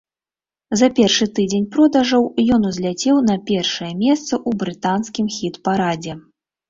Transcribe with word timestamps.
За 0.79 0.87
першы 0.99 1.25
тыдзень 1.39 1.67
продажаў 1.75 2.23
ён 2.57 2.61
узляцеў 2.69 3.15
на 3.29 3.35
першае 3.53 3.91
месца 4.03 4.33
ў 4.47 4.63
брытанскім 4.65 5.25
хіт-парадзе. 5.37 6.13